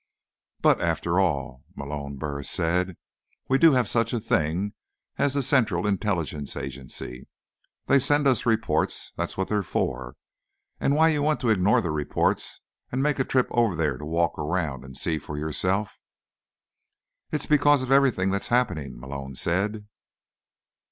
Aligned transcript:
"But, 0.61 0.81
after 0.81 1.19
all, 1.19 1.63
Malone," 1.75 2.15
Burris 2.17 2.49
said, 2.49 2.97
"we 3.47 3.59
do 3.59 3.73
have 3.73 3.87
such 3.87 4.13
a 4.13 4.19
thing 4.19 4.73
as 5.19 5.35
the 5.35 5.43
Central 5.43 5.85
Intelligence 5.85 6.57
Agency. 6.57 7.27
They 7.85 7.99
send 7.99 8.25
us 8.27 8.43
reports. 8.47 9.11
That's 9.15 9.37
what 9.37 9.49
they're 9.49 9.61
for. 9.61 10.15
And 10.79 10.95
why 10.95 11.09
you 11.09 11.21
want 11.21 11.39
to 11.41 11.49
ignore 11.49 11.81
the 11.81 11.91
reports 11.91 12.61
and 12.91 13.03
make 13.03 13.19
a 13.19 13.23
trip 13.23 13.45
over 13.51 13.75
there 13.75 13.99
to 13.99 14.05
walk 14.07 14.39
around 14.39 14.83
and 14.83 14.97
see 14.97 15.19
for 15.19 15.37
yourself—" 15.37 15.99
"It's 17.31 17.45
because 17.45 17.83
of 17.83 17.91
everything 17.91 18.31
that's 18.31 18.47
happening," 18.47 18.99
Malone 18.99 19.35
said. 19.35 19.85